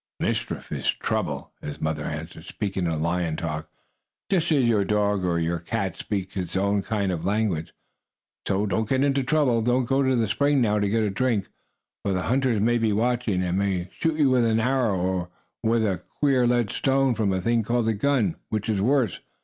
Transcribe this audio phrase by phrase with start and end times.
[0.19, 3.69] "Mischief is trouble," his mother answered, speaking in lion talk,
[4.31, 7.71] just as your dog or your cat speaks its own kind of language.
[8.47, 9.61] "So don't get into trouble.
[9.61, 11.49] Don't go to the spring now to get a drink,
[12.03, 15.29] for the hunters may be watching, and may shoot you with an arrow, or
[15.61, 19.19] with a queer lead stone, from a thing called a gun, which is worse.